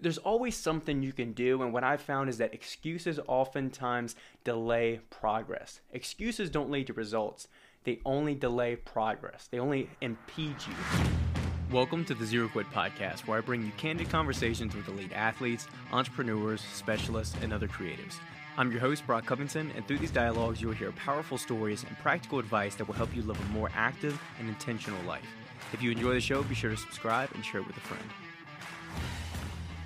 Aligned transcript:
there's 0.00 0.18
always 0.18 0.56
something 0.56 1.02
you 1.02 1.12
can 1.12 1.32
do. 1.32 1.62
And 1.62 1.72
what 1.72 1.82
I've 1.82 2.00
found 2.00 2.30
is 2.30 2.38
that 2.38 2.54
excuses 2.54 3.18
oftentimes 3.26 4.14
delay 4.44 5.00
progress. 5.10 5.80
Excuses 5.92 6.50
don't 6.50 6.70
lead 6.70 6.86
to 6.86 6.92
results, 6.92 7.48
they 7.84 8.00
only 8.04 8.34
delay 8.34 8.76
progress, 8.76 9.48
they 9.50 9.58
only 9.58 9.90
impede 10.00 10.56
you. 10.66 10.74
Welcome 11.72 12.04
to 12.06 12.14
the 12.14 12.24
Zero 12.24 12.48
Quit 12.48 12.70
Podcast, 12.70 13.26
where 13.26 13.38
I 13.38 13.40
bring 13.40 13.64
you 13.64 13.72
candid 13.76 14.08
conversations 14.08 14.74
with 14.74 14.88
elite 14.88 15.12
athletes, 15.12 15.66
entrepreneurs, 15.92 16.62
specialists, 16.72 17.36
and 17.42 17.52
other 17.52 17.68
creatives. 17.68 18.14
I'm 18.56 18.70
your 18.70 18.80
host, 18.80 19.06
Brock 19.06 19.26
Covington, 19.26 19.72
and 19.76 19.86
through 19.86 19.98
these 19.98 20.10
dialogues, 20.10 20.60
you'll 20.62 20.72
hear 20.72 20.92
powerful 20.92 21.38
stories 21.38 21.84
and 21.84 21.98
practical 21.98 22.38
advice 22.38 22.74
that 22.76 22.86
will 22.86 22.94
help 22.94 23.14
you 23.14 23.22
live 23.22 23.40
a 23.40 23.52
more 23.52 23.70
active 23.74 24.20
and 24.38 24.48
intentional 24.48 25.02
life. 25.06 25.26
If 25.72 25.82
you 25.82 25.90
enjoy 25.90 26.14
the 26.14 26.20
show, 26.20 26.42
be 26.42 26.54
sure 26.54 26.70
to 26.70 26.76
subscribe 26.76 27.30
and 27.34 27.44
share 27.44 27.60
it 27.60 27.66
with 27.66 27.76
a 27.76 27.80
friend. 27.80 28.27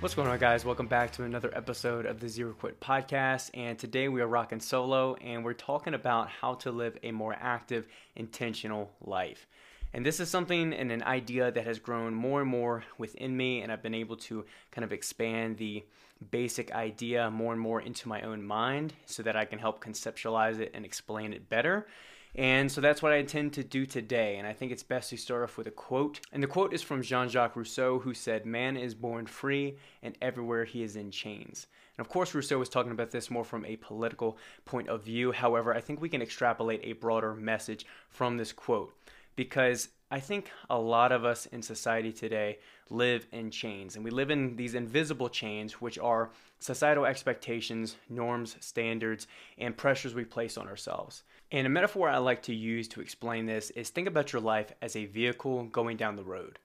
What's 0.03 0.15
going 0.15 0.27
on, 0.27 0.37
guys? 0.37 0.65
Welcome 0.65 0.87
back 0.87 1.11
to 1.13 1.23
another 1.23 1.49
episode 1.55 2.05
of 2.05 2.19
the 2.19 2.27
Zero 2.27 2.51
Quit 2.51 2.81
Podcast. 2.81 3.51
And 3.53 3.79
today 3.79 4.09
we 4.09 4.19
are 4.19 4.27
rocking 4.27 4.59
solo 4.59 5.15
and 5.15 5.45
we're 5.45 5.53
talking 5.53 5.93
about 5.93 6.27
how 6.27 6.55
to 6.55 6.71
live 6.73 6.97
a 7.03 7.13
more 7.13 7.33
active, 7.39 7.87
intentional 8.13 8.91
life. 8.99 9.47
And 9.93 10.05
this 10.05 10.19
is 10.19 10.27
something 10.27 10.73
and 10.73 10.91
an 10.91 11.03
idea 11.03 11.53
that 11.53 11.65
has 11.65 11.79
grown 11.79 12.13
more 12.13 12.41
and 12.41 12.49
more 12.49 12.83
within 12.97 13.37
me, 13.37 13.61
and 13.61 13.71
I've 13.71 13.81
been 13.81 13.95
able 13.95 14.17
to 14.17 14.43
kind 14.71 14.83
of 14.83 14.91
expand 14.91 15.55
the 15.55 15.85
basic 16.31 16.73
idea 16.73 17.31
more 17.31 17.53
and 17.53 17.61
more 17.61 17.79
into 17.79 18.09
my 18.09 18.23
own 18.23 18.43
mind 18.43 18.91
so 19.05 19.23
that 19.23 19.37
I 19.37 19.45
can 19.45 19.57
help 19.57 19.81
conceptualize 19.81 20.59
it 20.59 20.71
and 20.73 20.83
explain 20.83 21.31
it 21.31 21.47
better. 21.47 21.87
And 22.35 22.71
so 22.71 22.81
that's 22.81 23.01
what 23.03 23.11
I 23.11 23.17
intend 23.17 23.53
to 23.53 23.63
do 23.63 23.85
today. 23.85 24.37
And 24.37 24.47
I 24.47 24.53
think 24.53 24.71
it's 24.71 24.81
best 24.81 25.11
to 25.11 25.17
start 25.17 25.43
off 25.43 25.57
with 25.57 25.67
a 25.67 25.71
quote. 25.71 26.19
And 26.31 26.41
the 26.41 26.47
quote 26.47 26.73
is 26.73 26.81
from 26.81 27.03
Jean 27.03 27.29
Jacques 27.29 27.55
Rousseau, 27.55 27.99
who 27.99 28.13
said, 28.15 28.45
Man 28.45 28.75
is 28.75 28.95
born 28.95 29.27
free, 29.27 29.77
and 30.01 30.17
everywhere 30.21 30.65
he 30.65 30.81
is 30.81 30.95
in 30.95 31.11
chains. 31.11 31.67
And 31.95 32.03
of 32.03 32.11
course, 32.11 32.33
Rousseau 32.33 32.57
was 32.57 32.69
talking 32.69 32.91
about 32.91 33.11
this 33.11 33.29
more 33.29 33.43
from 33.43 33.65
a 33.65 33.75
political 33.75 34.37
point 34.65 34.89
of 34.89 35.03
view. 35.03 35.31
However, 35.31 35.75
I 35.75 35.81
think 35.81 36.01
we 36.01 36.09
can 36.09 36.23
extrapolate 36.23 36.81
a 36.83 36.93
broader 36.93 37.35
message 37.35 37.85
from 38.09 38.37
this 38.37 38.51
quote 38.51 38.93
because 39.35 39.89
I 40.09 40.19
think 40.19 40.51
a 40.69 40.77
lot 40.77 41.11
of 41.11 41.25
us 41.25 41.45
in 41.47 41.61
society 41.61 42.11
today 42.11 42.59
live 42.89 43.25
in 43.31 43.49
chains, 43.49 43.95
and 43.95 44.05
we 44.05 44.11
live 44.11 44.29
in 44.29 44.55
these 44.55 44.75
invisible 44.75 45.29
chains, 45.29 45.81
which 45.81 45.97
are 45.97 46.29
societal 46.59 47.05
expectations, 47.05 47.95
norms, 48.09 48.55
standards, 48.59 49.27
and 49.57 49.75
pressures 49.75 50.13
we 50.13 50.25
place 50.25 50.57
on 50.57 50.67
ourselves. 50.67 51.23
And 51.53 51.67
a 51.67 51.69
metaphor 51.69 52.09
I 52.09 52.17
like 52.17 52.41
to 52.43 52.53
use 52.53 52.87
to 52.89 53.01
explain 53.01 53.45
this 53.45 53.69
is 53.69 53.91
think 53.91 54.07
about 54.07 54.33
your 54.33 54.41
life 54.41 54.73
as 54.81 54.95
a 54.95 55.05
vehicle 55.05 55.65
going 55.65 55.97
down 55.97 56.15
the 56.15 56.23
road. 56.23 56.57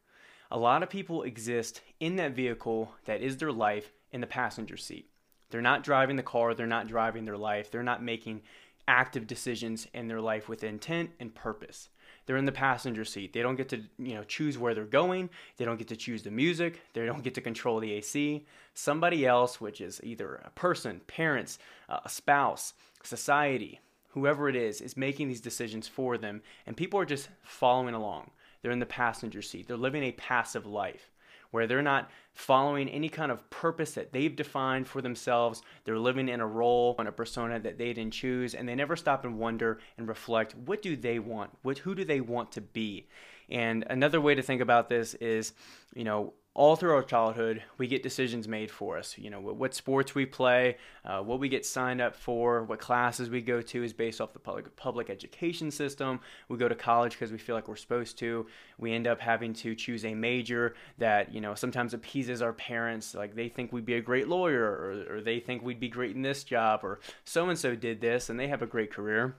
A 0.51 0.59
lot 0.59 0.83
of 0.83 0.89
people 0.89 1.25
exist 1.25 1.83
in 2.01 2.17
that 2.17 2.33
vehicle 2.33 2.95
that 3.05 3.21
is 3.21 3.37
their 3.37 3.53
life 3.53 3.93
in 4.13 4.23
the 4.23 4.27
passenger 4.27 4.79
seat. 4.79 5.11
They're 5.51 5.61
not 5.61 5.85
driving 5.85 6.17
the 6.17 6.23
car, 6.23 6.55
they're 6.55 6.67
not 6.67 6.89
driving 6.89 7.27
their 7.27 7.37
life, 7.37 7.71
they're 7.71 7.83
not 7.83 8.03
making 8.03 8.41
active 8.87 9.27
decisions 9.27 9.87
in 9.93 10.09
their 10.09 10.23
life 10.23 10.49
with 10.49 10.65
intent 10.65 11.11
and 11.21 11.35
purpose. 11.35 11.91
They're 12.25 12.39
in 12.39 12.47
the 12.47 12.53
passenger 12.53 13.05
seat. 13.05 13.35
They 13.35 13.43
don't 13.43 13.57
get 13.57 13.69
to, 13.69 13.83
you 13.99 14.15
know, 14.15 14.25
choose 14.25 14.57
where 14.57 14.75
they're 14.75 14.87
going. 14.87 15.29
They 15.59 15.67
don't 15.67 15.79
get 15.79 15.89
to 15.89 15.97
choose 15.97 16.23
the 16.23 16.31
music. 16.31 16.81
They 16.95 17.05
don't 17.05 17.23
get 17.23 17.35
to 17.35 17.43
control 17.43 17.79
the 17.79 17.93
AC. 17.93 18.47
Somebody 18.73 19.27
else, 19.27 19.61
which 19.61 19.83
is 19.83 20.01
either 20.03 20.37
a 20.47 20.51
person, 20.51 21.03
parents, 21.07 21.59
uh, 21.91 22.01
a 22.07 22.09
spouse, 22.09 22.73
society, 23.03 23.81
whoever 24.19 24.49
it 24.49 24.57
is, 24.57 24.81
is 24.81 24.97
making 24.97 25.29
these 25.29 25.41
decisions 25.41 25.87
for 25.87 26.19
them, 26.19 26.43
and 26.67 26.77
people 26.77 26.99
are 26.99 27.05
just 27.05 27.29
following 27.43 27.95
along. 27.95 28.31
They're 28.61 28.73
in 28.73 28.81
the 28.81 28.87
passenger 28.87 29.43
seat. 29.43 29.69
They're 29.69 29.77
living 29.77 30.03
a 30.03 30.13
passive 30.13 30.67
life 30.67 31.11
where 31.51 31.67
they're 31.67 31.81
not 31.81 32.11
following 32.35 32.89
any 32.89 33.09
kind 33.09 33.33
of 33.33 33.49
purpose 33.49 33.93
that 33.93 34.13
they've 34.13 34.37
defined 34.37 34.87
for 34.87 35.01
themselves. 35.01 35.63
They're 35.85 35.99
living 35.99 36.29
in 36.29 36.41
a 36.41 36.47
role 36.47 36.95
and 36.99 37.09
a 37.09 37.13
persona 37.13 37.59
that 37.61 37.79
they 37.79 37.93
didn't 37.93 38.13
choose, 38.13 38.55
and 38.55 38.69
they 38.69 38.75
never 38.75 38.97
stop 38.97 39.25
and 39.25 39.39
wonder 39.39 39.79
and 39.97 40.09
reflect 40.09 40.55
what 40.55 40.83
do 40.83 40.97
they 40.97 41.19
want? 41.19 41.51
What, 41.63 41.79
who 41.79 41.95
do 41.95 42.05
they 42.05 42.21
want 42.21 42.53
to 42.53 42.61
be? 42.61 43.09
And 43.49 43.87
another 43.89 44.21
way 44.21 44.35
to 44.35 44.43
think 44.43 44.61
about 44.61 44.89
this 44.89 45.15
is, 45.15 45.55
you 45.95 46.05
know, 46.05 46.35
all 46.59 46.75
through 46.75 46.93
our 46.93 47.05
childhood, 47.05 47.63
we 47.79 47.87
get 47.87 48.03
decisions 48.03 48.49
made 48.49 48.69
for 48.69 48.99
us. 48.99 49.17
You 49.17 49.31
know, 49.31 49.41
what, 49.41 49.75
sports 49.75 50.17
we 50.17 50.27
play, 50.27 50.77
uh, 51.05 51.21
what 51.21 51.39
we 51.39 51.49
get 51.49 51.65
signed 51.65 52.01
up 52.01 52.17
for, 52.17 52.65
what 52.65 52.81
classes 52.81 53.31
we 53.31 53.43
go 53.43 53.63
to 53.63 53.85
is 53.85 53.93
based 53.93 54.21
off 54.21 54.33
the 54.33 54.41
public, 54.41 54.75
public 54.75 55.09
education 55.09 55.71
system. 55.71 56.19
We 56.49 56.59
go 56.59 56.67
to 56.67 56.75
college 56.75 57.13
because 57.13 57.31
we 57.31 57.39
feel 57.39 57.55
like 57.55 57.69
we're 57.69 57.77
supposed 57.77 58.19
to. 58.19 58.49
We 58.77 58.93
end 58.93 59.07
up 59.07 59.21
having 59.21 59.53
to 59.55 59.77
choose 59.77 60.05
a 60.05 60.15
major 60.15 60.75
that, 60.99 61.33
you 61.33 61.41
know, 61.41 61.55
sometimes 61.55 61.95
appeases 61.95 62.43
our 62.43 62.53
parents. 62.53 63.15
Like 63.15 63.37
they 63.37 63.49
think 63.49 63.73
we'd 63.73 63.87
be 63.87 63.95
a 63.95 64.01
great 64.01 64.27
lawyer 64.27 64.65
or, 64.65 65.19
or 65.19 65.21
they 65.21 65.39
think 65.39 65.63
we'd 65.63 65.79
be 65.79 65.89
great 65.89 66.17
in 66.17 66.23
this 66.23 66.43
job 66.43 66.81
or 66.83 66.99
so 67.25 67.49
and 67.49 67.57
so 67.57 67.77
did 67.77 68.01
this 68.01 68.31
and 68.31 68.41
they 68.41 68.49
have 68.49 68.63
a 68.63 68.67
great 68.67 68.93
career. 68.93 69.37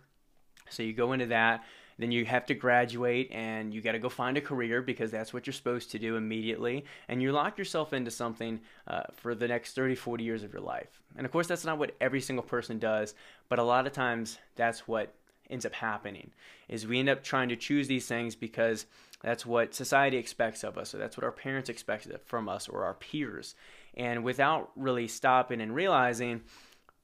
So 0.70 0.84
you 0.84 0.94
go 0.94 1.12
into 1.12 1.26
that 1.26 1.66
then 2.00 2.12
you 2.12 2.24
have 2.26 2.46
to 2.46 2.56
graduate 2.56 3.30
and 3.32 3.74
you 3.74 3.82
got 3.82 3.92
to 3.92 4.00
go 4.00 4.08
find 4.08 4.38
a 4.38 4.42
career 4.42 4.82
because 4.82 5.12
that's 5.12 5.34
what 5.34 5.46
you're 5.46 5.54
supposed 5.54 5.92
to 5.92 6.00
do 6.00 6.16
immediately. 6.16 6.86
And 7.10 7.22
you 7.22 7.34
lock 7.34 7.58
yourself 7.58 7.92
into 7.92 8.10
something 8.10 8.62
uh, 8.88 9.04
for 9.14 9.36
the 9.36 9.50
next 9.50 9.74
30, 9.74 9.96
40 9.96 10.24
years 10.24 10.44
of 10.44 10.54
your 10.54 10.62
life. 10.62 11.02
And 11.18 11.26
of 11.26 11.32
course, 11.32 11.48
that's 11.48 11.66
not 11.66 11.78
what 11.78 11.96
every 12.00 12.22
single 12.22 12.44
person 12.44 12.80
does, 12.80 13.14
but 13.50 13.60
a 13.60 13.64
lot 13.64 13.86
of 13.86 13.92
times 13.92 14.40
that's 14.56 14.88
what 14.88 15.14
ends 15.50 15.66
up 15.66 15.74
happening 15.74 16.32
is 16.70 16.88
we 16.88 17.00
end 17.00 17.10
up 17.10 17.24
trying 17.24 17.50
to 17.50 17.56
choose 17.56 17.88
these 17.88 18.08
things 18.08 18.36
because 18.36 18.86
that's 19.22 19.46
what 19.46 19.74
society 19.74 20.16
expects 20.16 20.64
of 20.64 20.78
us 20.78 20.94
or 20.94 21.00
that's 21.00 21.18
what 21.18 21.24
our 21.24 21.32
parents 21.32 21.70
expect 21.70 22.08
from 22.26 22.48
us 22.48 22.70
or 22.70 22.84
our 22.84 22.94
peers 22.94 23.56
and 23.96 24.24
without 24.24 24.70
really 24.76 25.08
stopping 25.08 25.60
and 25.60 25.74
realizing 25.74 26.42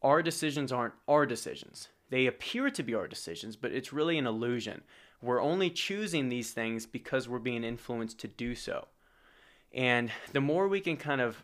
our 0.04 0.22
decisions 0.22 0.72
aren't 0.72 0.94
our 1.08 1.26
decisions 1.26 1.88
they 2.16 2.28
appear 2.28 2.70
to 2.70 2.82
be 2.82 2.96
our 2.96 3.10
decisions, 3.10 3.58
but 3.58 3.74
it's 3.74 3.92
really 3.92 4.18
an 4.18 4.26
illusion. 4.26 4.84
We're 5.22 5.42
only 5.42 5.70
choosing 5.70 6.30
these 6.30 6.52
things 6.52 6.86
because 6.86 7.28
we're 7.28 7.40
being 7.40 7.66
influenced 7.66 8.20
to 8.20 8.30
do 8.30 8.56
so. 8.56 8.88
And 9.74 10.10
the 10.32 10.40
more 10.40 10.70
we 10.70 10.80
can 10.80 10.96
kind 10.96 11.20
of 11.20 11.44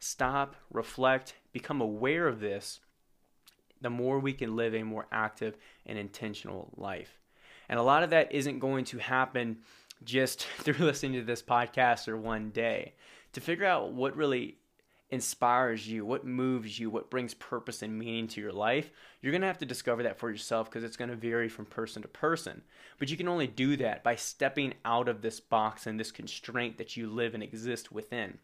stop, 0.00 0.56
reflect, 0.72 1.34
become 1.52 1.80
aware 1.80 2.26
of 2.26 2.40
this, 2.40 2.80
the 3.80 3.90
more 3.90 4.18
we 4.18 4.32
can 4.32 4.56
live 4.56 4.74
a 4.74 4.82
more 4.82 5.06
active 5.12 5.56
and 5.86 5.96
intentional 5.96 6.72
life. 6.76 7.20
And 7.68 7.78
a 7.78 7.84
lot 7.84 8.02
of 8.02 8.10
that 8.10 8.32
isn't 8.32 8.58
going 8.58 8.86
to 8.86 8.98
happen 8.98 9.58
just 10.02 10.48
through 10.58 10.84
listening 10.84 11.12
to 11.12 11.22
this 11.22 11.44
podcast 11.44 12.08
or 12.08 12.16
one 12.16 12.50
day. 12.50 12.94
To 13.34 13.40
figure 13.40 13.66
out 13.66 13.92
what 13.92 14.16
really 14.16 14.56
inspires 15.10 15.88
you, 15.88 16.04
what 16.04 16.26
moves 16.26 16.78
you, 16.78 16.90
what 16.90 17.10
brings 17.10 17.32
purpose 17.34 17.82
and 17.82 17.98
meaning 17.98 18.28
to 18.28 18.40
your 18.40 18.52
life, 18.52 18.90
you're 19.20 19.32
going 19.32 19.40
to 19.40 19.46
have 19.46 19.58
to 19.58 19.66
discover 19.66 20.02
that 20.02 20.18
for 20.18 20.30
yourself 20.30 20.68
because 20.68 20.84
it's 20.84 20.96
going 20.96 21.10
to 21.10 21.16
vary 21.16 21.48
from 21.48 21.64
person 21.64 22.02
to 22.02 22.08
person. 22.08 22.62
But 22.98 23.10
you 23.10 23.16
can 23.16 23.28
only 23.28 23.46
do 23.46 23.76
that 23.76 24.04
by 24.04 24.16
stepping 24.16 24.74
out 24.84 25.08
of 25.08 25.22
this 25.22 25.40
box 25.40 25.86
and 25.86 25.98
this 25.98 26.12
constraint 26.12 26.76
that 26.78 26.96
you 26.96 27.08
live 27.08 27.34
and 27.34 27.42
exist 27.42 27.90
within. 27.90 28.38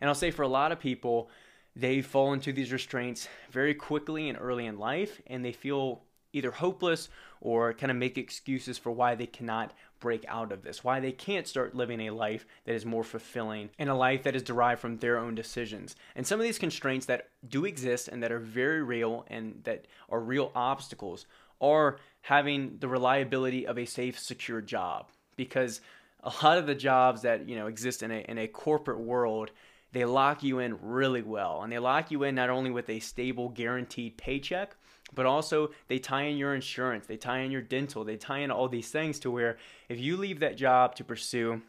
And 0.00 0.08
I'll 0.08 0.14
say 0.14 0.30
for 0.30 0.42
a 0.42 0.48
lot 0.48 0.70
of 0.70 0.78
people, 0.78 1.28
they 1.74 2.02
fall 2.02 2.32
into 2.32 2.52
these 2.52 2.72
restraints 2.72 3.28
very 3.50 3.74
quickly 3.74 4.28
and 4.28 4.38
early 4.40 4.66
in 4.66 4.78
life, 4.78 5.20
and 5.26 5.44
they 5.44 5.52
feel 5.52 6.02
either 6.32 6.50
hopeless 6.50 7.08
or 7.40 7.72
kind 7.72 7.90
of 7.90 7.96
make 7.96 8.18
excuses 8.18 8.78
for 8.78 8.90
why 8.90 9.14
they 9.14 9.26
cannot 9.26 9.72
break 10.00 10.24
out 10.28 10.52
of 10.52 10.62
this, 10.62 10.84
why 10.84 11.00
they 11.00 11.12
can't 11.12 11.46
start 11.46 11.74
living 11.74 12.00
a 12.00 12.10
life 12.10 12.46
that 12.64 12.74
is 12.74 12.84
more 12.84 13.04
fulfilling 13.04 13.70
and 13.78 13.88
a 13.88 13.94
life 13.94 14.22
that 14.22 14.36
is 14.36 14.42
derived 14.42 14.80
from 14.80 14.98
their 14.98 15.18
own 15.18 15.34
decisions. 15.34 15.96
And 16.14 16.26
some 16.26 16.38
of 16.38 16.44
these 16.44 16.58
constraints 16.58 17.06
that 17.06 17.28
do 17.48 17.64
exist 17.64 18.08
and 18.08 18.22
that 18.22 18.32
are 18.32 18.38
very 18.38 18.82
real 18.82 19.24
and 19.28 19.60
that 19.64 19.86
are 20.08 20.20
real 20.20 20.52
obstacles 20.54 21.26
are 21.60 21.98
having 22.20 22.78
the 22.78 22.88
reliability 22.88 23.66
of 23.66 23.78
a 23.78 23.84
safe, 23.84 24.18
secure 24.18 24.60
job. 24.60 25.08
Because 25.36 25.80
a 26.22 26.32
lot 26.44 26.58
of 26.58 26.66
the 26.66 26.74
jobs 26.74 27.22
that 27.22 27.48
you 27.48 27.56
know 27.56 27.66
exist 27.66 28.02
in 28.02 28.10
a 28.10 28.24
in 28.28 28.38
a 28.38 28.48
corporate 28.48 28.98
world 28.98 29.50
they 29.92 30.04
lock 30.04 30.42
you 30.42 30.58
in 30.58 30.78
really 30.82 31.22
well 31.22 31.62
and 31.62 31.72
they 31.72 31.78
lock 31.78 32.10
you 32.10 32.22
in 32.24 32.34
not 32.34 32.50
only 32.50 32.70
with 32.70 32.90
a 32.90 32.98
stable 33.00 33.48
guaranteed 33.48 34.16
paycheck 34.16 34.76
but 35.14 35.26
also 35.26 35.70
they 35.88 35.98
tie 35.98 36.22
in 36.22 36.36
your 36.36 36.54
insurance, 36.54 37.06
they 37.06 37.16
tie 37.16 37.40
in 37.40 37.50
your 37.50 37.62
dental, 37.62 38.04
they 38.04 38.16
tie 38.16 38.38
in 38.38 38.50
all 38.50 38.68
these 38.68 38.90
things 38.90 39.18
to 39.20 39.30
where 39.30 39.58
if 39.88 39.98
you 39.98 40.16
leave 40.16 40.40
that 40.40 40.56
job 40.56 40.94
to 40.96 41.04
pursue 41.04 41.62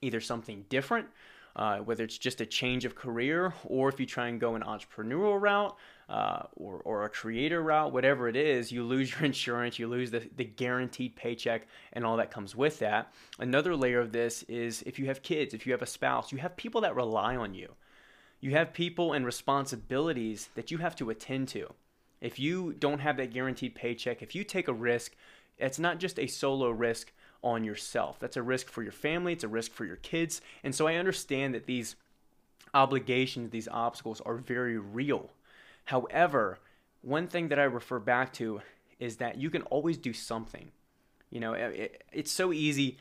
either 0.00 0.20
something 0.20 0.64
different, 0.68 1.06
uh, 1.54 1.78
whether 1.78 2.02
it's 2.02 2.16
just 2.16 2.40
a 2.40 2.46
change 2.46 2.84
of 2.84 2.94
career 2.94 3.52
or 3.64 3.88
if 3.88 4.00
you 4.00 4.06
try 4.06 4.28
and 4.28 4.40
go 4.40 4.54
an 4.54 4.62
entrepreneurial 4.62 5.40
route 5.40 5.76
uh, 6.08 6.44
or, 6.56 6.80
or 6.84 7.04
a 7.04 7.08
creator 7.08 7.62
route, 7.62 7.92
whatever 7.92 8.28
it 8.28 8.36
is, 8.36 8.72
you 8.72 8.82
lose 8.82 9.12
your 9.12 9.24
insurance, 9.24 9.78
you 9.78 9.86
lose 9.86 10.10
the, 10.10 10.28
the 10.36 10.44
guaranteed 10.44 11.14
paycheck 11.14 11.66
and 11.92 12.04
all 12.04 12.16
that 12.16 12.30
comes 12.30 12.56
with 12.56 12.78
that. 12.78 13.12
Another 13.38 13.76
layer 13.76 14.00
of 14.00 14.12
this 14.12 14.42
is 14.44 14.82
if 14.82 14.98
you 14.98 15.06
have 15.06 15.22
kids, 15.22 15.52
if 15.52 15.66
you 15.66 15.72
have 15.72 15.82
a 15.82 15.86
spouse, 15.86 16.32
you 16.32 16.38
have 16.38 16.56
people 16.56 16.80
that 16.80 16.96
rely 16.96 17.36
on 17.36 17.54
you. 17.54 17.68
You 18.40 18.52
have 18.52 18.72
people 18.72 19.12
and 19.12 19.24
responsibilities 19.24 20.48
that 20.54 20.70
you 20.70 20.78
have 20.78 20.96
to 20.96 21.10
attend 21.10 21.48
to. 21.48 21.72
If 22.22 22.38
you 22.38 22.72
don't 22.72 23.00
have 23.00 23.16
that 23.18 23.34
guaranteed 23.34 23.74
paycheck, 23.74 24.22
if 24.22 24.34
you 24.34 24.44
take 24.44 24.68
a 24.68 24.72
risk, 24.72 25.14
it's 25.58 25.80
not 25.80 25.98
just 25.98 26.18
a 26.20 26.28
solo 26.28 26.70
risk 26.70 27.12
on 27.42 27.64
yourself. 27.64 28.20
That's 28.20 28.36
a 28.36 28.42
risk 28.42 28.68
for 28.68 28.82
your 28.84 28.92
family, 28.92 29.32
it's 29.32 29.44
a 29.44 29.48
risk 29.48 29.72
for 29.72 29.84
your 29.84 29.96
kids. 29.96 30.40
And 30.62 30.72
so 30.74 30.86
I 30.86 30.94
understand 30.94 31.52
that 31.54 31.66
these 31.66 31.96
obligations, 32.72 33.50
these 33.50 33.68
obstacles 33.68 34.20
are 34.20 34.36
very 34.36 34.78
real. 34.78 35.30
However, 35.86 36.60
one 37.02 37.26
thing 37.26 37.48
that 37.48 37.58
I 37.58 37.64
refer 37.64 37.98
back 37.98 38.32
to 38.34 38.62
is 39.00 39.16
that 39.16 39.36
you 39.36 39.50
can 39.50 39.62
always 39.62 39.98
do 39.98 40.12
something. 40.12 40.70
You 41.28 41.40
know, 41.40 41.54
it, 41.54 42.04
it's 42.12 42.30
so 42.30 42.52
easy 42.52 42.98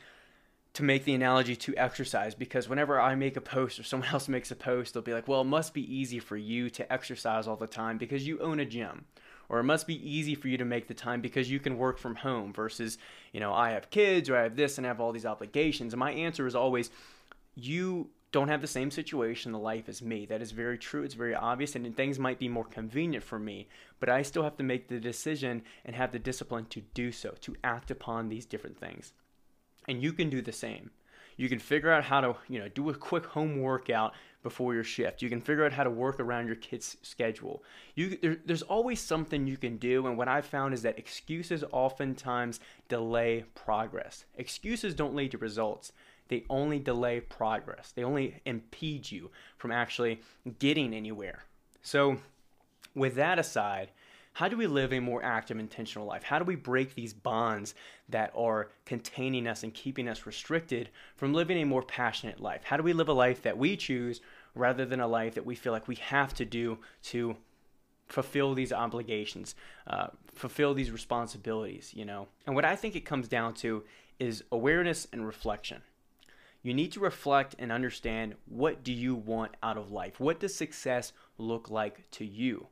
to 0.74 0.84
make 0.84 1.04
the 1.04 1.14
analogy 1.14 1.56
to 1.56 1.76
exercise 1.76 2.34
because 2.34 2.70
whenever 2.70 3.00
I 3.00 3.16
make 3.16 3.36
a 3.36 3.42
post 3.42 3.80
or 3.80 3.84
someone 3.84 4.10
else 4.14 4.28
makes 4.28 4.52
a 4.52 4.56
post, 4.56 4.94
they'll 4.94 5.04
be 5.04 5.14
like, 5.14 5.28
well, 5.28 5.42
it 5.42 5.46
must 5.46 5.74
be 5.74 5.94
easy 5.94 6.20
for 6.20 6.38
you 6.38 6.70
to 6.72 6.92
exercise 6.92 7.48
all 7.48 7.58
the 7.58 7.68
time 7.68 7.98
because 7.98 8.26
you 8.26 8.40
own 8.40 8.60
a 8.60 8.66
gym. 8.66 9.06
Or 9.50 9.60
it 9.60 9.64
must 9.64 9.86
be 9.86 10.10
easy 10.10 10.34
for 10.34 10.48
you 10.48 10.58
to 10.58 10.64
make 10.64 10.88
the 10.88 10.94
time 10.94 11.20
because 11.20 11.52
you 11.52 11.60
can 11.60 11.78
work 11.78 11.98
from 11.98 12.16
home 12.16 12.54
versus, 12.54 12.98
you 13.34 13.42
know, 13.42 13.54
I 13.54 13.72
have 13.72 13.90
kids 13.90 14.30
or 14.30 14.38
I 14.38 14.44
have 14.44 14.56
this 14.56 14.78
and 14.78 14.88
I 14.88 14.90
have 14.90 15.02
all 15.02 15.12
these 15.12 15.26
obligations. 15.26 15.92
And 15.92 16.00
my 16.00 16.14
answer 16.14 16.48
is 16.48 16.56
always, 16.56 16.90
you 17.54 18.10
don't 18.32 18.48
have 18.48 18.62
the 18.62 18.68
same 18.68 18.92
situation 18.92 19.54
in 19.54 19.62
life 19.62 19.90
as 19.90 20.02
me. 20.02 20.26
That 20.26 20.42
is 20.42 20.52
very 20.52 20.78
true. 20.78 21.04
It's 21.04 21.16
very 21.16 21.36
obvious, 21.36 21.76
and 21.76 21.96
things 21.96 22.18
might 22.18 22.40
be 22.40 22.48
more 22.48 22.64
convenient 22.64 23.24
for 23.24 23.38
me, 23.38 23.68
but 24.00 24.10
I 24.10 24.22
still 24.22 24.44
have 24.44 24.58
to 24.58 24.64
make 24.64 24.88
the 24.88 25.00
decision 25.00 25.64
and 25.84 25.96
have 25.96 26.12
the 26.12 26.20
discipline 26.20 26.66
to 26.68 26.82
do 26.94 27.12
so, 27.12 27.36
to 27.42 27.56
act 27.64 27.92
upon 27.92 28.30
these 28.30 28.46
different 28.46 28.80
things. 28.80 29.12
And 29.88 30.02
you 30.02 30.14
can 30.14 30.30
do 30.30 30.42
the 30.42 30.52
same. 30.52 30.92
You 31.38 31.50
can 31.50 31.60
figure 31.60 31.92
out 31.92 32.04
how 32.04 32.22
to, 32.22 32.36
you 32.48 32.60
know, 32.60 32.68
do 32.68 32.90
a 32.90 32.94
quick 32.94 33.26
home 33.26 33.60
workout 33.60 34.14
before 34.44 34.74
your 34.74 34.84
shift. 34.84 35.22
You 35.22 35.30
can 35.30 35.42
figure 35.42 35.66
out 35.66 35.72
how 35.72 35.84
to 35.84 35.90
work 35.90 36.20
around 36.20 36.48
your 36.48 36.56
kid's 36.56 36.98
schedule. 37.02 37.64
You, 37.96 38.18
there, 38.22 38.38
there's 38.46 38.62
always 38.62 39.00
something 39.00 39.48
you 39.48 39.58
can 39.58 39.78
do, 39.78 40.08
and 40.08 40.18
what 40.18 40.28
I've 40.28 40.46
found 40.46 40.74
is 40.74 40.82
that 40.84 41.00
excuses 41.00 41.64
oftentimes 41.72 42.60
delay 42.90 43.46
progress. 43.56 44.26
Excuses 44.36 44.94
don't 44.94 45.16
lead 45.16 45.32
to 45.32 45.38
results 45.38 45.94
they 46.32 46.46
only 46.50 46.80
delay 46.80 47.20
progress. 47.20 47.92
They 47.92 48.06
only 48.06 48.42
impede 48.46 49.12
you 49.12 49.32
from 49.58 49.70
actually 49.70 50.22
getting 50.60 50.94
anywhere. 50.94 51.44
So, 51.82 52.20
with 52.96 53.16
that 53.16 53.38
aside, 53.38 53.92
how 54.34 54.48
do 54.48 54.58
we 54.58 54.68
live 54.68 54.94
a 54.94 55.00
more 55.00 55.24
active, 55.24 55.60
intentional 55.60 56.08
life? 56.08 56.24
How 56.24 56.40
do 56.40 56.46
we 56.46 56.56
break 56.56 56.96
these 56.96 57.14
bonds 57.14 57.76
that 58.10 58.32
are 58.36 58.70
containing 58.86 59.48
us 59.48 59.64
and 59.64 59.74
keeping 59.74 60.08
us 60.08 60.26
restricted 60.26 60.90
from 61.16 61.34
living 61.34 61.58
a 61.58 61.66
more 61.66 61.84
passionate 61.84 62.40
life? 62.40 62.64
How 62.64 62.78
do 62.78 62.84
we 62.84 62.94
live 62.94 63.10
a 63.10 63.14
life 63.14 63.42
that 63.44 63.58
we 63.58 63.76
choose 63.76 64.22
rather 64.56 64.86
than 64.86 65.00
a 65.00 65.08
life 65.08 65.36
that 65.36 65.46
we 65.46 65.56
feel 65.56 65.74
like 65.74 65.88
we 65.88 65.96
have 65.96 66.34
to 66.36 66.46
do 66.46 66.80
to 67.04 67.36
fulfill 68.08 68.54
these 68.54 68.74
obligations, 68.74 69.56
uh, 69.88 70.08
fulfill 70.34 70.74
these 70.74 70.92
responsibilities, 70.92 71.92
you 71.94 72.06
know? 72.06 72.28
And 72.46 72.56
what 72.56 72.66
I 72.66 72.76
think 72.76 72.96
it 72.96 73.06
comes 73.06 73.28
down 73.28 73.54
to 73.56 73.84
is 74.20 74.44
awareness 74.52 75.08
and 75.12 75.26
reflection 75.26 75.82
you 76.64 76.74
need 76.74 76.92
to 76.92 77.00
reflect 77.00 77.56
and 77.58 77.72
understand 77.72 78.36
what 78.46 78.84
do 78.84 78.94
you 78.94 79.16
want 79.16 79.56
out 79.64 79.78
of 79.78 79.92
life? 79.92 80.20
What 80.20 80.40
does 80.40 80.54
success 80.54 81.12
look 81.38 81.70
like 81.70 82.10
to 82.12 82.26
you? 82.26 82.68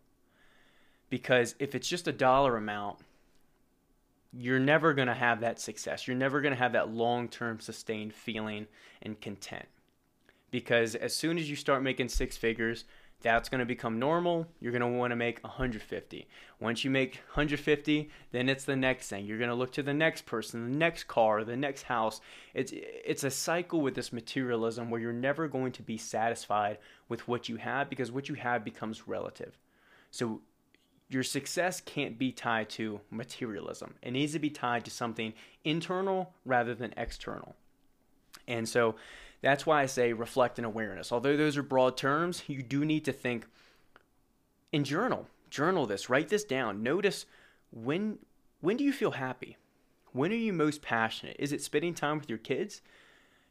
Because 1.09 1.56
if 1.59 1.75
it's 1.75 1.88
just 1.88 2.07
a 2.07 2.11
dollar 2.11 2.57
amount, 2.57 3.00
you're 4.31 4.59
never 4.59 4.94
going 4.94 5.07
to 5.07 5.13
have 5.13 5.41
that 5.41 5.59
success. 5.59 6.07
You're 6.07 6.17
never 6.17 6.41
going 6.41 6.53
to 6.53 6.59
have 6.59 6.73
that 6.73 6.89
long-term 6.89 7.59
sustained 7.59 8.13
feeling 8.13 8.67
and 9.01 9.19
content. 9.19 9.65
Because 10.51 10.95
as 10.95 11.15
soon 11.15 11.38
as 11.38 11.50
you 11.50 11.56
start 11.56 11.81
making 11.81 12.09
six 12.09 12.38
figures, 12.38 12.85
that's 13.21 13.50
going 13.50 13.59
to 13.59 13.65
become 13.65 14.00
normal. 14.00 14.47
You're 14.59 14.71
going 14.71 14.81
to 14.81 14.97
want 14.97 15.11
to 15.11 15.15
make 15.15 15.44
150. 15.44 16.27
Once 16.59 16.83
you 16.83 16.89
make 16.89 17.15
150, 17.33 18.09
then 18.31 18.47
it's 18.47 18.63
the 18.63 18.75
next 18.75 19.09
thing. 19.09 19.25
You're 19.25 19.38
going 19.38 19.50
to 19.50 19.55
look 19.55 19.73
to 19.73 19.83
the 19.83 19.94
next 19.94 20.25
person, 20.25 20.71
the 20.71 20.77
next 20.77 21.05
car, 21.05 21.44
the 21.44 21.57
next 21.57 21.83
house. 21.83 22.21
It's 22.53 22.71
it's 22.73 23.23
a 23.23 23.31
cycle 23.31 23.81
with 23.81 23.95
this 23.95 24.13
materialism 24.13 24.89
where 24.89 25.01
you're 25.01 25.12
never 25.12 25.47
going 25.47 25.73
to 25.73 25.83
be 25.83 25.97
satisfied 25.97 26.77
with 27.09 27.27
what 27.27 27.50
you 27.50 27.57
have 27.57 27.89
because 27.89 28.12
what 28.12 28.29
you 28.29 28.35
have 28.35 28.63
becomes 28.63 29.07
relative. 29.07 29.57
So 30.12 30.41
your 31.09 31.23
success 31.23 31.81
can't 31.81 32.17
be 32.19 32.31
tied 32.31 32.69
to 32.69 33.01
materialism. 33.09 33.95
It 34.01 34.11
needs 34.11 34.33
to 34.33 34.39
be 34.39 34.51
tied 34.51 34.85
to 34.85 34.91
something 34.91 35.33
internal 35.63 36.33
rather 36.45 36.75
than 36.75 36.94
external. 36.95 37.56
And 38.47 38.69
so 38.69 38.95
that's 39.41 39.65
why 39.65 39.81
I 39.81 39.88
say 39.88 40.13
reflect 40.13 40.59
and 40.59 40.65
awareness. 40.65 41.11
Although 41.11 41.35
those 41.35 41.57
are 41.57 41.63
broad 41.63 41.97
terms, 41.97 42.44
you 42.47 42.61
do 42.61 42.85
need 42.85 43.06
to 43.06 43.11
think 43.11 43.47
and 44.71 44.85
journal. 44.85 45.27
Journal 45.50 45.88
this, 45.88 46.09
write 46.09 46.29
this 46.29 46.44
down. 46.44 46.83
Notice 46.83 47.25
when 47.71 48.19
when 48.62 48.77
do 48.77 48.83
you 48.83 48.94
feel 48.94 49.12
happy? 49.12 49.57
When 50.12 50.31
are 50.31 50.35
you 50.35 50.53
most 50.53 50.81
passionate? 50.81 51.38
Is 51.39 51.51
it 51.51 51.62
spending 51.62 51.94
time 51.94 52.19
with 52.19 52.29
your 52.29 52.38
kids? 52.38 52.81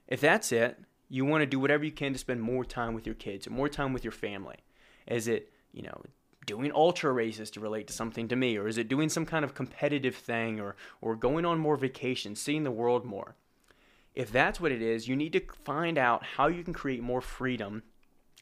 If 0.06 0.20
that's 0.20 0.52
it, 0.52 0.78
you 1.08 1.24
want 1.24 1.42
to 1.42 1.46
do 1.46 1.58
whatever 1.58 1.84
you 1.84 1.92
can 1.92 2.12
to 2.12 2.18
spend 2.18 2.42
more 2.42 2.64
time 2.64 2.94
with 2.94 3.06
your 3.06 3.14
kids 3.14 3.48
more 3.48 3.68
time 3.68 3.92
with 3.92 4.04
your 4.04 4.12
family. 4.12 4.58
Is 5.06 5.26
it, 5.26 5.50
you 5.72 5.82
know, 5.82 6.02
doing 6.48 6.72
ultra 6.74 7.12
races 7.12 7.50
to 7.50 7.60
relate 7.60 7.86
to 7.86 7.92
something 7.92 8.26
to 8.26 8.34
me 8.34 8.56
or 8.56 8.66
is 8.66 8.78
it 8.78 8.88
doing 8.88 9.10
some 9.10 9.26
kind 9.26 9.44
of 9.44 9.54
competitive 9.54 10.16
thing 10.16 10.58
or 10.58 10.74
or 11.02 11.14
going 11.14 11.44
on 11.44 11.58
more 11.58 11.76
vacations, 11.76 12.40
seeing 12.40 12.64
the 12.64 12.70
world 12.70 13.04
more? 13.04 13.36
If 14.14 14.32
that's 14.32 14.60
what 14.60 14.72
it 14.72 14.82
is, 14.82 15.06
you 15.06 15.14
need 15.14 15.34
to 15.34 15.42
find 15.64 15.98
out 15.98 16.24
how 16.24 16.48
you 16.48 16.64
can 16.64 16.72
create 16.72 17.02
more 17.02 17.20
freedom. 17.20 17.84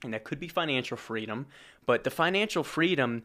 And 0.04 0.14
that 0.14 0.24
could 0.24 0.38
be 0.38 0.48
financial 0.48 0.96
freedom, 0.96 1.46
but 1.84 2.04
the 2.04 2.10
financial 2.10 2.62
freedom, 2.62 3.24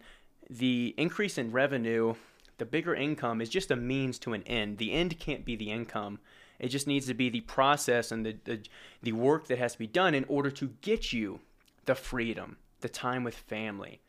the 0.50 0.96
increase 0.98 1.38
in 1.38 1.52
revenue, 1.52 2.16
the 2.58 2.66
bigger 2.66 2.96
income 2.96 3.42
is 3.42 3.50
just 3.50 3.72
a 3.72 3.76
means 3.76 4.18
to 4.20 4.34
an 4.34 4.44
end. 4.44 4.78
The 4.78 4.94
end 4.94 5.20
can't 5.20 5.46
be 5.46 5.56
the 5.56 5.70
income. 5.70 6.20
It 6.60 6.70
just 6.70 6.88
needs 6.88 7.08
to 7.08 7.14
be 7.14 7.30
the 7.30 7.42
process 7.42 8.12
and 8.12 8.26
the, 8.26 8.38
the, 8.46 8.60
the 9.02 9.12
work 9.12 9.48
that 9.48 9.58
has 9.58 9.74
to 9.74 9.80
be 9.80 9.88
done 9.88 10.16
in 10.16 10.26
order 10.28 10.52
to 10.52 10.74
get 10.82 11.14
you 11.14 11.40
the 11.86 11.96
freedom, 11.96 12.58
the 12.82 12.90
time 12.90 13.24
with 13.24 13.36
family, 13.36 14.00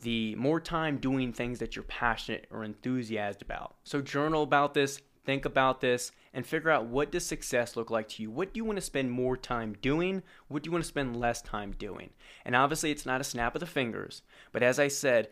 the 0.00 0.34
more 0.36 0.60
time 0.60 0.98
doing 0.98 1.32
things 1.32 1.58
that 1.58 1.76
you're 1.76 1.82
passionate 1.84 2.46
or 2.50 2.64
enthusiastic 2.64 3.42
about. 3.42 3.74
So 3.84 4.00
journal 4.00 4.42
about 4.42 4.74
this, 4.74 5.00
think 5.24 5.44
about 5.44 5.80
this 5.80 6.12
and 6.32 6.46
figure 6.46 6.70
out 6.70 6.86
what 6.86 7.12
does 7.12 7.26
success 7.26 7.76
look 7.76 7.90
like 7.90 8.08
to 8.08 8.22
you? 8.22 8.30
What 8.30 8.52
do 8.52 8.58
you 8.58 8.64
want 8.64 8.76
to 8.76 8.82
spend 8.82 9.10
more 9.10 9.36
time 9.36 9.76
doing? 9.82 10.22
What 10.48 10.62
do 10.62 10.68
you 10.68 10.72
want 10.72 10.84
to 10.84 10.88
spend 10.88 11.20
less 11.20 11.42
time 11.42 11.74
doing? 11.78 12.10
And 12.44 12.56
obviously 12.56 12.90
it's 12.90 13.06
not 13.06 13.20
a 13.20 13.24
snap 13.24 13.54
of 13.54 13.60
the 13.60 13.66
fingers 13.66 14.22
but 14.52 14.62
as 14.62 14.78
i 14.78 14.88
said 14.88 15.28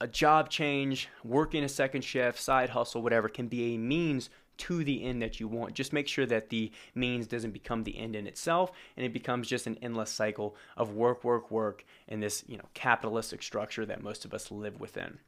a 0.00 0.06
job 0.06 0.50
change 0.50 1.08
working 1.24 1.64
a 1.64 1.68
second 1.68 2.02
shift 2.02 2.38
side 2.38 2.70
hustle 2.70 3.02
whatever 3.02 3.28
can 3.28 3.48
be 3.48 3.74
a 3.74 3.78
means 3.78 4.30
to 4.60 4.84
the 4.84 5.02
end 5.04 5.20
that 5.20 5.40
you 5.40 5.48
want 5.48 5.74
just 5.74 5.92
make 5.92 6.06
sure 6.06 6.26
that 6.26 6.50
the 6.50 6.70
means 6.94 7.26
doesn't 7.26 7.50
become 7.50 7.82
the 7.82 7.98
end 7.98 8.14
in 8.14 8.26
itself 8.26 8.70
and 8.96 9.04
it 9.04 9.12
becomes 9.12 9.48
just 9.48 9.66
an 9.66 9.78
endless 9.82 10.10
cycle 10.10 10.54
of 10.76 10.92
work 10.92 11.24
work 11.24 11.50
work 11.50 11.84
in 12.08 12.20
this 12.20 12.44
you 12.46 12.56
know 12.56 12.64
capitalistic 12.74 13.42
structure 13.42 13.84
that 13.84 14.02
most 14.02 14.24
of 14.24 14.32
us 14.32 14.50
live 14.50 14.78
within 14.78 15.18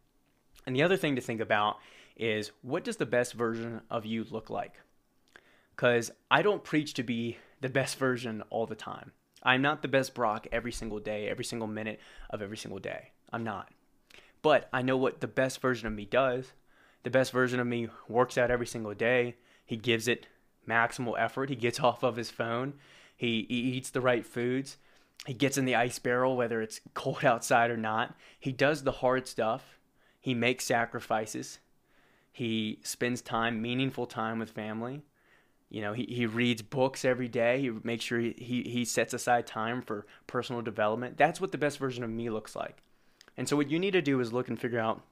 and 0.66 0.76
the 0.76 0.82
other 0.82 0.96
thing 0.96 1.16
to 1.16 1.22
think 1.22 1.40
about 1.40 1.78
is 2.16 2.52
what 2.62 2.84
does 2.84 2.96
the 2.96 3.06
best 3.06 3.34
version 3.34 3.80
of 3.90 4.06
you 4.06 4.24
look 4.30 4.50
like? 4.50 4.74
Because 5.74 6.10
I 6.30 6.42
don't 6.42 6.62
preach 6.62 6.94
to 6.94 7.02
be 7.02 7.38
the 7.60 7.68
best 7.68 7.98
version 7.98 8.42
all 8.50 8.66
the 8.66 8.74
time. 8.74 9.12
I'm 9.42 9.62
not 9.62 9.82
the 9.82 9.88
best 9.88 10.14
Brock 10.14 10.46
every 10.52 10.72
single 10.72 11.00
day, 11.00 11.28
every 11.28 11.44
single 11.44 11.66
minute 11.66 12.00
of 12.30 12.42
every 12.42 12.56
single 12.56 12.78
day. 12.78 13.10
I'm 13.32 13.42
not. 13.42 13.70
But 14.40 14.68
I 14.72 14.82
know 14.82 14.96
what 14.96 15.20
the 15.20 15.26
best 15.26 15.60
version 15.60 15.86
of 15.86 15.92
me 15.92 16.04
does. 16.04 16.52
The 17.02 17.10
best 17.10 17.32
version 17.32 17.60
of 17.60 17.66
me 17.66 17.88
works 18.08 18.38
out 18.38 18.50
every 18.50 18.66
single 18.66 18.94
day. 18.94 19.36
He 19.64 19.76
gives 19.76 20.08
it 20.08 20.26
maximal 20.68 21.14
effort. 21.18 21.50
He 21.50 21.56
gets 21.56 21.80
off 21.80 22.02
of 22.02 22.16
his 22.16 22.30
phone. 22.30 22.74
He, 23.16 23.46
he 23.48 23.54
eats 23.54 23.90
the 23.90 24.00
right 24.00 24.26
foods. 24.26 24.78
He 25.26 25.34
gets 25.34 25.56
in 25.56 25.64
the 25.64 25.76
ice 25.76 25.98
barrel, 25.98 26.36
whether 26.36 26.60
it's 26.60 26.80
cold 26.94 27.24
outside 27.24 27.70
or 27.70 27.76
not. 27.76 28.16
He 28.38 28.52
does 28.52 28.82
the 28.82 28.92
hard 28.92 29.26
stuff. 29.26 29.78
He 30.20 30.34
makes 30.34 30.64
sacrifices. 30.64 31.58
He 32.32 32.78
spends 32.82 33.20
time, 33.20 33.60
meaningful 33.60 34.06
time 34.06 34.38
with 34.38 34.50
family. 34.50 35.02
You 35.68 35.80
know, 35.80 35.92
he, 35.92 36.04
he 36.04 36.26
reads 36.26 36.62
books 36.62 37.04
every 37.04 37.28
day. 37.28 37.60
He 37.60 37.70
makes 37.82 38.04
sure 38.04 38.20
he, 38.20 38.34
he, 38.36 38.62
he 38.62 38.84
sets 38.84 39.14
aside 39.14 39.46
time 39.46 39.82
for 39.82 40.06
personal 40.26 40.62
development. 40.62 41.16
That's 41.16 41.40
what 41.40 41.50
the 41.50 41.58
best 41.58 41.78
version 41.78 42.04
of 42.04 42.10
me 42.10 42.30
looks 42.30 42.54
like. 42.54 42.82
And 43.36 43.48
so 43.48 43.56
what 43.56 43.70
you 43.70 43.78
need 43.78 43.92
to 43.92 44.02
do 44.02 44.20
is 44.20 44.32
look 44.32 44.48
and 44.48 44.60
figure 44.60 44.78
out 44.78 45.02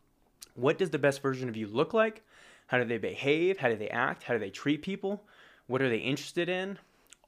what 0.54 0.78
does 0.78 0.90
the 0.90 0.98
best 0.98 1.22
version 1.22 1.48
of 1.48 1.56
you 1.56 1.66
look 1.66 1.94
like? 1.94 2.22
How 2.66 2.78
do 2.78 2.84
they 2.84 2.98
behave? 2.98 3.58
How 3.58 3.68
do 3.68 3.76
they 3.76 3.88
act? 3.88 4.24
How 4.24 4.34
do 4.34 4.40
they 4.40 4.50
treat 4.50 4.82
people? 4.82 5.24
What 5.66 5.82
are 5.82 5.88
they 5.88 5.98
interested 5.98 6.48
in? 6.48 6.78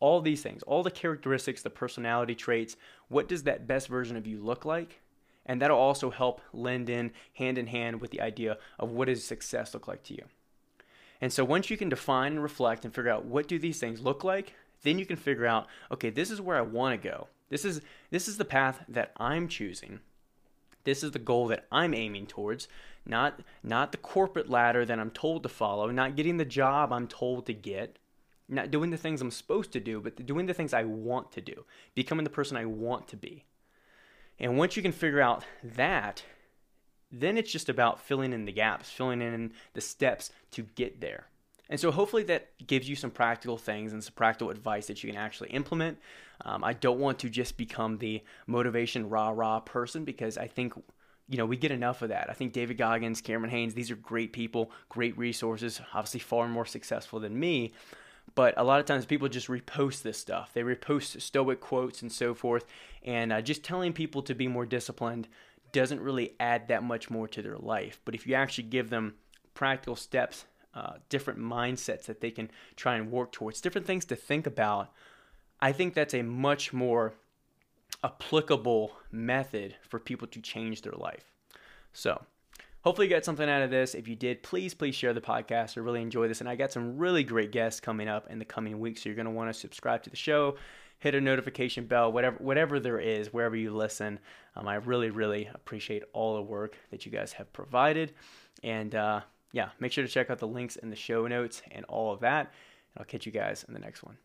All 0.00 0.20
these 0.20 0.42
things, 0.42 0.62
all 0.64 0.82
the 0.82 0.90
characteristics, 0.90 1.62
the 1.62 1.70
personality 1.70 2.34
traits. 2.34 2.76
What 3.08 3.28
does 3.28 3.44
that 3.44 3.66
best 3.66 3.88
version 3.88 4.16
of 4.16 4.26
you 4.26 4.38
look 4.40 4.64
like? 4.64 5.00
And 5.46 5.60
that'll 5.60 5.78
also 5.78 6.10
help 6.10 6.40
lend 6.52 6.88
in 6.88 7.12
hand 7.34 7.58
in 7.58 7.66
hand 7.68 8.00
with 8.00 8.10
the 8.10 8.20
idea 8.20 8.58
of 8.78 8.90
what 8.90 9.06
does 9.06 9.24
success 9.24 9.74
look 9.74 9.88
like 9.88 10.02
to 10.04 10.14
you. 10.14 10.24
And 11.20 11.32
so 11.32 11.44
once 11.44 11.70
you 11.70 11.76
can 11.76 11.88
define 11.88 12.32
and 12.32 12.42
reflect 12.42 12.84
and 12.84 12.94
figure 12.94 13.10
out 13.10 13.24
what 13.24 13.48
do 13.48 13.58
these 13.58 13.78
things 13.78 14.00
look 14.00 14.24
like, 14.24 14.54
then 14.82 14.98
you 14.98 15.06
can 15.06 15.16
figure 15.16 15.46
out, 15.46 15.68
okay, 15.90 16.10
this 16.10 16.30
is 16.30 16.40
where 16.40 16.56
I 16.56 16.62
want 16.62 17.00
to 17.00 17.08
go. 17.08 17.28
This 17.48 17.64
is 17.64 17.80
this 18.10 18.28
is 18.28 18.38
the 18.38 18.44
path 18.44 18.84
that 18.88 19.12
I'm 19.18 19.46
choosing. 19.46 20.00
This 20.84 21.02
is 21.02 21.12
the 21.12 21.18
goal 21.18 21.48
that 21.48 21.66
I'm 21.70 21.94
aiming 21.94 22.26
towards, 22.26 22.68
not 23.06 23.40
not 23.62 23.92
the 23.92 23.98
corporate 23.98 24.50
ladder 24.50 24.84
that 24.84 24.98
I'm 24.98 25.10
told 25.10 25.42
to 25.42 25.48
follow, 25.48 25.90
not 25.90 26.16
getting 26.16 26.36
the 26.36 26.44
job 26.44 26.92
I'm 26.92 27.06
told 27.06 27.46
to 27.46 27.54
get, 27.54 27.98
not 28.48 28.70
doing 28.70 28.90
the 28.90 28.96
things 28.96 29.20
I'm 29.20 29.30
supposed 29.30 29.72
to 29.72 29.80
do, 29.80 30.00
but 30.00 30.26
doing 30.26 30.46
the 30.46 30.54
things 30.54 30.74
I 30.74 30.84
want 30.84 31.32
to 31.32 31.40
do, 31.40 31.64
becoming 31.94 32.24
the 32.24 32.30
person 32.30 32.56
I 32.56 32.66
want 32.66 33.08
to 33.08 33.16
be. 33.16 33.44
And 34.38 34.58
once 34.58 34.76
you 34.76 34.82
can 34.82 34.92
figure 34.92 35.20
out 35.20 35.44
that, 35.62 36.24
then 37.10 37.36
it's 37.36 37.52
just 37.52 37.68
about 37.68 38.00
filling 38.00 38.32
in 38.32 38.44
the 38.44 38.52
gaps, 38.52 38.90
filling 38.90 39.22
in 39.22 39.52
the 39.74 39.80
steps 39.80 40.30
to 40.52 40.62
get 40.62 41.00
there. 41.00 41.26
And 41.70 41.80
so 41.80 41.90
hopefully 41.90 42.24
that 42.24 42.50
gives 42.66 42.88
you 42.88 42.96
some 42.96 43.10
practical 43.10 43.56
things 43.56 43.92
and 43.92 44.02
some 44.02 44.14
practical 44.14 44.50
advice 44.50 44.86
that 44.88 45.02
you 45.02 45.10
can 45.10 45.18
actually 45.18 45.50
implement. 45.50 45.98
Um, 46.44 46.64
I 46.64 46.72
don't 46.72 46.98
want 46.98 47.18
to 47.20 47.30
just 47.30 47.56
become 47.56 47.98
the 47.98 48.22
motivation 48.46 49.08
rah 49.08 49.30
rah 49.30 49.60
person 49.60 50.04
because 50.04 50.36
I 50.36 50.48
think 50.48 50.74
you 51.28 51.38
know 51.38 51.46
we 51.46 51.56
get 51.56 51.70
enough 51.70 52.02
of 52.02 52.08
that. 52.10 52.28
I 52.28 52.32
think 52.34 52.52
David 52.52 52.78
Goggins, 52.78 53.20
Cameron 53.20 53.50
Hanes, 53.50 53.74
these 53.74 53.90
are 53.90 53.96
great 53.96 54.32
people, 54.32 54.70
great 54.88 55.16
resources, 55.16 55.80
obviously 55.94 56.20
far 56.20 56.48
more 56.48 56.66
successful 56.66 57.20
than 57.20 57.38
me. 57.38 57.72
But 58.34 58.54
a 58.56 58.64
lot 58.64 58.80
of 58.80 58.86
times 58.86 59.04
people 59.04 59.28
just 59.28 59.48
repost 59.48 60.02
this 60.02 60.18
stuff. 60.18 60.52
They 60.54 60.62
repost 60.62 61.20
stoic 61.20 61.60
quotes 61.60 62.02
and 62.02 62.10
so 62.10 62.34
forth. 62.34 62.64
And 63.02 63.32
uh, 63.32 63.42
just 63.42 63.64
telling 63.64 63.92
people 63.92 64.22
to 64.22 64.34
be 64.34 64.48
more 64.48 64.64
disciplined 64.64 65.28
doesn't 65.72 66.00
really 66.00 66.34
add 66.38 66.68
that 66.68 66.82
much 66.82 67.10
more 67.10 67.26
to 67.28 67.42
their 67.42 67.58
life. 67.58 68.00
But 68.04 68.14
if 68.14 68.26
you 68.26 68.34
actually 68.34 68.64
give 68.64 68.90
them 68.90 69.14
practical 69.54 69.96
steps, 69.96 70.44
uh, 70.74 70.94
different 71.08 71.38
mindsets 71.38 72.04
that 72.04 72.20
they 72.20 72.30
can 72.30 72.50
try 72.76 72.96
and 72.96 73.10
work 73.10 73.32
towards, 73.32 73.60
different 73.60 73.86
things 73.86 74.04
to 74.06 74.16
think 74.16 74.46
about, 74.46 74.90
I 75.60 75.72
think 75.72 75.94
that's 75.94 76.14
a 76.14 76.22
much 76.22 76.72
more 76.72 77.14
applicable 78.04 78.92
method 79.10 79.76
for 79.88 79.98
people 79.98 80.26
to 80.28 80.40
change 80.40 80.82
their 80.82 80.92
life. 80.92 81.32
So, 81.92 82.20
hopefully, 82.82 83.06
you 83.06 83.14
got 83.14 83.24
something 83.24 83.48
out 83.48 83.62
of 83.62 83.70
this. 83.70 83.94
If 83.94 84.08
you 84.08 84.16
did, 84.16 84.42
please, 84.42 84.74
please 84.74 84.94
share 84.94 85.14
the 85.14 85.20
podcast. 85.20 85.76
I 85.76 85.80
really 85.80 86.02
enjoy 86.02 86.26
this. 86.28 86.40
And 86.40 86.48
I 86.48 86.56
got 86.56 86.72
some 86.72 86.98
really 86.98 87.22
great 87.22 87.52
guests 87.52 87.80
coming 87.80 88.08
up 88.08 88.28
in 88.30 88.38
the 88.38 88.44
coming 88.44 88.80
weeks. 88.80 89.02
So, 89.02 89.08
you're 89.08 89.16
going 89.16 89.26
to 89.26 89.30
want 89.30 89.52
to 89.52 89.58
subscribe 89.58 90.02
to 90.04 90.10
the 90.10 90.16
show, 90.16 90.56
hit 90.98 91.14
a 91.14 91.20
notification 91.20 91.86
bell, 91.86 92.10
whatever, 92.10 92.36
whatever 92.38 92.80
there 92.80 92.98
is, 92.98 93.32
wherever 93.32 93.56
you 93.56 93.74
listen. 93.74 94.18
Um, 94.56 94.66
I 94.66 94.76
really, 94.76 95.10
really 95.10 95.48
appreciate 95.52 96.02
all 96.12 96.36
the 96.36 96.42
work 96.42 96.76
that 96.90 97.06
you 97.06 97.12
guys 97.12 97.32
have 97.34 97.52
provided. 97.52 98.14
And 98.62 98.94
uh, 98.94 99.20
yeah, 99.52 99.70
make 99.78 99.92
sure 99.92 100.04
to 100.04 100.10
check 100.10 100.30
out 100.30 100.38
the 100.38 100.46
links 100.48 100.76
in 100.76 100.90
the 100.90 100.96
show 100.96 101.26
notes 101.26 101.62
and 101.70 101.84
all 101.86 102.12
of 102.12 102.20
that. 102.20 102.52
And 102.94 103.00
I'll 103.00 103.04
catch 103.04 103.26
you 103.26 103.32
guys 103.32 103.64
in 103.68 103.74
the 103.74 103.80
next 103.80 104.02
one. 104.02 104.16